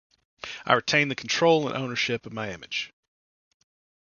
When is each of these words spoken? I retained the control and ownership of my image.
I 0.65 0.73
retained 0.73 1.11
the 1.11 1.15
control 1.15 1.67
and 1.67 1.77
ownership 1.77 2.25
of 2.25 2.33
my 2.33 2.51
image. 2.51 2.91